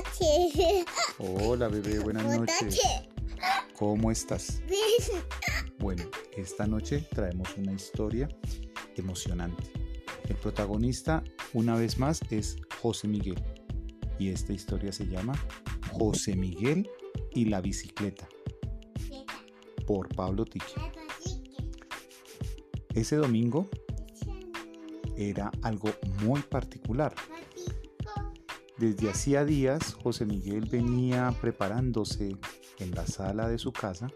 noches. 0.00 0.84
Hola 1.18 1.68
bebé, 1.68 1.98
buenas 1.98 2.24
noches. 2.24 2.80
¿Cómo 3.76 4.10
estás? 4.10 4.62
Bueno, 5.78 6.04
esta 6.36 6.66
noche 6.66 7.06
traemos 7.14 7.48
una 7.56 7.72
historia 7.72 8.28
emocionante. 8.96 9.64
El 10.28 10.36
protagonista, 10.36 11.24
una 11.52 11.74
vez 11.76 11.98
más, 11.98 12.20
es 12.30 12.56
José 12.80 13.08
Miguel. 13.08 13.42
Y 14.18 14.28
esta 14.28 14.52
historia 14.52 14.92
se 14.92 15.06
llama 15.06 15.32
José 15.92 16.36
Miguel 16.36 16.88
y 17.34 17.46
la 17.46 17.60
bicicleta, 17.60 18.28
por 19.86 20.08
Pablo 20.14 20.44
Tiki. 20.44 20.74
Ese 22.94 23.16
domingo 23.16 23.68
era 25.16 25.50
algo 25.62 25.90
muy 26.22 26.40
particular. 26.42 27.14
Desde 28.80 29.10
hacía 29.10 29.44
días, 29.44 29.92
José 29.92 30.24
Miguel 30.24 30.64
venía 30.64 31.36
preparándose 31.38 32.34
en 32.78 32.90
la 32.92 33.06
sala 33.06 33.46
de 33.46 33.58
su 33.58 33.74
casa, 33.74 34.08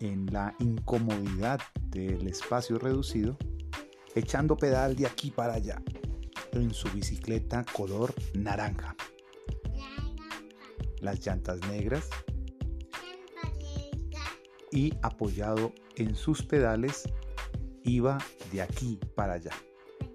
en 0.00 0.24
la 0.32 0.56
incomodidad 0.58 1.60
del 1.82 2.26
espacio 2.28 2.78
reducido, 2.78 3.36
echando 4.14 4.56
pedal 4.56 4.96
de 4.96 5.06
aquí 5.06 5.30
para 5.30 5.52
allá, 5.52 5.82
en 6.52 6.72
su 6.72 6.88
bicicleta 6.92 7.62
color 7.74 8.14
naranja. 8.32 8.96
Las 11.02 11.20
llantas 11.20 11.60
negras 11.68 12.08
y 14.70 14.94
apoyado 15.02 15.74
en 15.96 16.14
sus 16.14 16.42
pedales 16.42 17.02
iba 17.84 18.16
de 18.50 18.62
aquí 18.62 18.98
para 19.14 19.34
allá. 19.34 19.52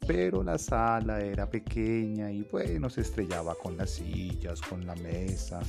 Pero 0.08 0.42
la 0.42 0.58
sala 0.58 1.20
era 1.20 1.50
pequeña 1.50 2.32
y 2.32 2.44
bueno, 2.44 2.90
se 2.90 3.02
estrellaba 3.02 3.56
con 3.56 3.76
las 3.76 3.92
sillas, 3.92 4.62
con 4.62 4.86
la 4.88 4.96
mesa, 4.96 5.60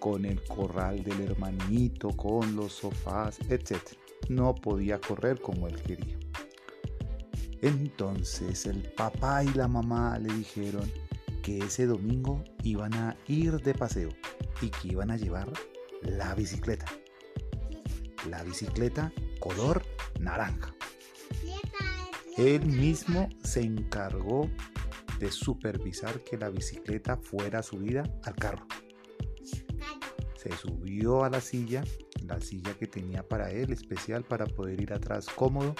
con 0.00 0.24
el 0.24 0.42
corral 0.44 1.04
del 1.04 1.20
hermanito, 1.20 2.08
con 2.10 2.56
los 2.56 2.72
sofás, 2.72 3.38
etc. 3.50 3.76
No 4.30 4.54
podía 4.54 4.98
correr 4.98 5.40
como 5.40 5.68
él 5.68 5.80
quería. 5.82 6.18
Entonces 7.60 8.66
el 8.66 8.82
papá 8.94 9.44
y 9.44 9.52
la 9.52 9.68
mamá 9.68 10.18
le 10.18 10.32
dijeron 10.34 10.90
que 11.42 11.58
ese 11.58 11.86
domingo 11.86 12.42
iban 12.62 12.94
a 12.94 13.16
ir 13.28 13.60
de 13.60 13.74
paseo 13.74 14.08
y 14.62 14.70
que 14.70 14.88
iban 14.88 15.10
a 15.10 15.16
llevar 15.16 15.52
la 16.02 16.34
bicicleta. 16.34 16.86
La 18.28 18.42
bicicleta 18.42 19.12
color 19.38 19.82
naranja. 20.18 20.74
Él 22.36 22.64
mismo 22.66 23.28
se 23.42 23.60
encargó 23.60 24.48
de 25.18 25.30
supervisar 25.30 26.20
que 26.20 26.36
la 26.38 26.48
bicicleta 26.48 27.16
fuera 27.16 27.62
subida 27.62 28.02
al 28.24 28.34
carro. 28.34 28.66
Se 30.36 30.50
subió 30.56 31.24
a 31.24 31.30
la 31.30 31.40
silla, 31.40 31.84
la 32.26 32.40
silla 32.40 32.74
que 32.74 32.86
tenía 32.86 33.22
para 33.22 33.50
él 33.50 33.72
especial 33.72 34.24
para 34.24 34.46
poder 34.46 34.80
ir 34.80 34.92
atrás 34.92 35.26
cómodo. 35.26 35.74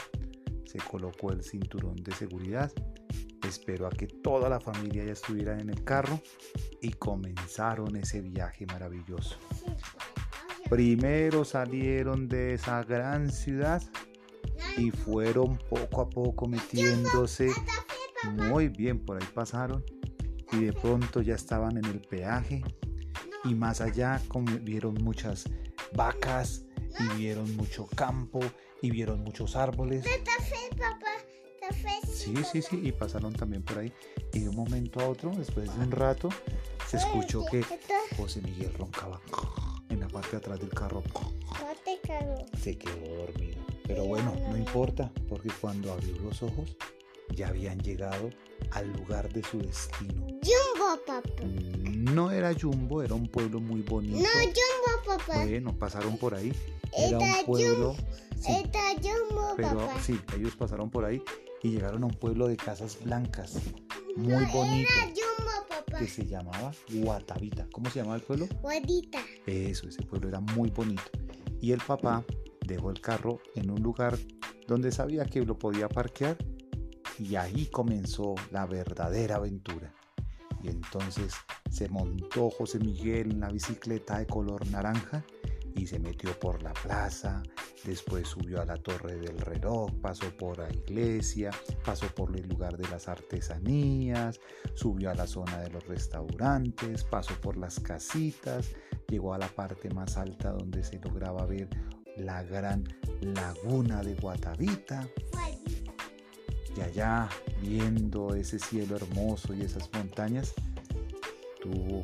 Se 0.64 0.78
colocó 0.78 1.32
el 1.32 1.42
cinturón 1.42 1.96
de 1.96 2.12
seguridad. 2.12 2.70
Esperó 3.44 3.88
a 3.88 3.90
que 3.90 4.06
toda 4.06 4.48
la 4.48 4.60
familia 4.60 5.04
ya 5.04 5.12
estuviera 5.12 5.58
en 5.58 5.70
el 5.70 5.82
carro 5.82 6.20
y 6.80 6.92
comenzaron 6.92 7.96
ese 7.96 8.20
viaje 8.20 8.66
maravilloso. 8.66 9.36
Primero 10.70 11.44
salieron 11.44 12.28
de 12.28 12.54
esa 12.54 12.84
gran 12.84 13.30
ciudad 13.30 13.82
y 14.76 14.90
fueron 14.90 15.58
poco 15.68 16.00
a 16.02 16.08
poco 16.08 16.46
metiéndose 16.46 17.50
muy 18.30 18.68
bien 18.68 19.04
por 19.04 19.20
ahí 19.20 19.28
pasaron 19.34 19.84
y 20.52 20.64
de 20.64 20.72
pronto 20.72 21.22
ya 21.22 21.34
estaban 21.34 21.76
en 21.76 21.84
el 21.86 22.00
peaje 22.00 22.62
y 23.44 23.54
más 23.54 23.80
allá 23.80 24.20
vieron 24.62 24.94
muchas 25.02 25.44
vacas 25.94 26.64
y 26.98 27.16
vieron 27.16 27.56
mucho 27.56 27.86
campo 27.96 28.40
y 28.80 28.90
vieron 28.90 29.22
muchos 29.22 29.56
árboles. 29.56 30.04
Sí 32.04 32.34
sí 32.50 32.62
sí 32.62 32.80
y 32.82 32.92
pasaron 32.92 33.32
también 33.32 33.62
por 33.62 33.78
ahí 33.78 33.92
y 34.32 34.40
de 34.40 34.48
un 34.48 34.56
momento 34.56 35.00
a 35.00 35.08
otro 35.08 35.30
después 35.30 35.74
de 35.74 35.84
un 35.84 35.90
rato 35.90 36.28
se 36.86 36.98
escuchó 36.98 37.44
que 37.50 37.64
José 38.16 38.42
Miguel 38.42 38.72
roncaba 38.74 39.20
en 39.88 40.00
la 40.00 40.08
parte 40.08 40.32
de 40.32 40.36
atrás 40.36 40.60
del 40.60 40.70
carro. 40.70 41.02
Se 42.60 42.76
quedó 42.78 43.16
dormido 43.16 43.51
pero 43.92 44.06
bueno, 44.06 44.34
no 44.48 44.56
importa, 44.56 45.12
porque 45.28 45.50
cuando 45.60 45.92
abrió 45.92 46.16
los 46.22 46.42
ojos 46.42 46.74
ya 47.36 47.48
habían 47.48 47.78
llegado 47.80 48.30
al 48.70 48.90
lugar 48.94 49.30
de 49.30 49.42
su 49.42 49.58
destino. 49.58 50.22
Jumbo, 50.42 50.98
papá. 51.06 51.44
No 51.44 52.30
era 52.30 52.54
Jumbo, 52.58 53.02
era 53.02 53.14
un 53.14 53.28
pueblo 53.28 53.60
muy 53.60 53.82
bonito. 53.82 54.16
No, 54.16 54.28
Jumbo, 54.40 55.18
papá. 55.18 55.44
Bueno, 55.44 55.76
pasaron 55.78 56.16
por 56.16 56.34
ahí. 56.34 56.54
Era 56.96 57.18
un 57.18 57.44
pueblo. 57.44 57.94
Sí, 58.40 58.64
Jumbo, 59.02 59.52
pero 59.56 59.86
papá. 59.86 60.00
sí, 60.02 60.18
ellos 60.38 60.56
pasaron 60.56 60.88
por 60.88 61.04
ahí 61.04 61.22
y 61.62 61.72
llegaron 61.72 62.02
a 62.02 62.06
un 62.06 62.14
pueblo 62.14 62.48
de 62.48 62.56
casas 62.56 62.96
blancas, 63.04 63.56
muy 64.16 64.32
no, 64.32 64.52
bonito, 64.52 64.90
Era 64.90 65.04
Jumbo, 65.04 65.68
papá. 65.68 65.98
que 65.98 66.06
se 66.06 66.24
llamaba 66.26 66.72
Guatavita. 66.90 67.66
¿Cómo 67.72 67.90
se 67.90 67.98
llamaba 67.98 68.16
el 68.16 68.22
pueblo? 68.22 68.48
Guadita. 68.62 69.20
Eso, 69.46 69.86
ese 69.86 70.00
pueblo 70.02 70.30
era 70.30 70.40
muy 70.40 70.70
bonito. 70.70 71.02
Y 71.60 71.72
el 71.72 71.80
papá 71.80 72.24
dejó 72.66 72.90
el 72.90 73.00
carro 73.00 73.40
en 73.54 73.70
un 73.70 73.82
lugar 73.82 74.18
donde 74.66 74.92
sabía 74.92 75.24
que 75.24 75.44
lo 75.44 75.58
podía 75.58 75.88
parquear 75.88 76.36
y 77.18 77.36
ahí 77.36 77.66
comenzó 77.66 78.34
la 78.50 78.66
verdadera 78.66 79.36
aventura. 79.36 79.94
Y 80.62 80.68
entonces 80.68 81.34
se 81.70 81.88
montó 81.88 82.50
José 82.50 82.78
Miguel 82.78 83.32
en 83.32 83.40
la 83.40 83.48
bicicleta 83.48 84.18
de 84.18 84.26
color 84.26 84.66
naranja 84.70 85.24
y 85.74 85.86
se 85.86 85.98
metió 85.98 86.38
por 86.38 86.62
la 86.62 86.72
plaza, 86.72 87.42
después 87.84 88.28
subió 88.28 88.60
a 88.60 88.64
la 88.64 88.76
torre 88.76 89.16
del 89.16 89.38
reloj, 89.38 89.90
pasó 90.00 90.30
por 90.36 90.58
la 90.58 90.70
iglesia, 90.70 91.50
pasó 91.84 92.06
por 92.14 92.36
el 92.36 92.46
lugar 92.48 92.76
de 92.76 92.88
las 92.88 93.08
artesanías, 93.08 94.38
subió 94.74 95.10
a 95.10 95.14
la 95.14 95.26
zona 95.26 95.58
de 95.60 95.70
los 95.70 95.86
restaurantes, 95.86 97.04
pasó 97.04 97.34
por 97.40 97.56
las 97.56 97.80
casitas, 97.80 98.70
llegó 99.08 99.34
a 99.34 99.38
la 99.38 99.48
parte 99.48 99.88
más 99.90 100.16
alta 100.16 100.52
donde 100.52 100.84
se 100.84 100.98
lograba 100.98 101.46
ver 101.46 101.68
la 102.16 102.42
gran 102.42 102.84
laguna 103.20 104.02
de 104.02 104.14
Guatavita. 104.14 105.08
Y 106.76 106.80
allá 106.80 107.28
viendo 107.60 108.34
ese 108.34 108.58
cielo 108.58 108.96
hermoso 108.96 109.52
y 109.52 109.62
esas 109.62 109.90
montañas 109.92 110.54
tuvo 111.60 112.02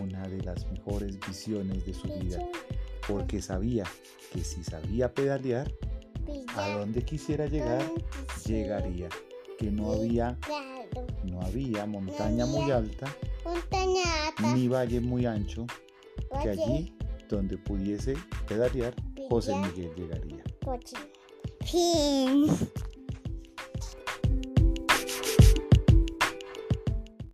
una 0.00 0.26
de 0.28 0.42
las 0.42 0.66
mejores 0.70 1.18
visiones 1.26 1.84
de 1.84 1.92
su 1.92 2.08
vida 2.20 2.38
porque 3.06 3.40
sabía 3.42 3.84
que 4.32 4.42
si 4.44 4.64
sabía 4.64 5.12
pedalear 5.12 5.70
a 6.56 6.68
donde 6.70 7.02
quisiera 7.02 7.46
llegar 7.46 7.82
llegaría. 8.46 9.08
Que 9.58 9.70
no 9.72 9.92
había 9.92 10.38
no 11.24 11.40
había 11.42 11.84
montaña 11.84 12.46
muy 12.46 12.70
alta 12.70 13.12
ni 14.54 14.68
valle 14.68 15.00
muy 15.00 15.26
ancho 15.26 15.66
que 16.42 16.50
allí 16.50 16.97
donde 17.28 17.58
pudiese 17.58 18.16
pedalear 18.46 18.94
José 19.28 19.54
Miguel 19.54 19.92
llegaría. 19.96 20.42
Fin. 21.64 22.46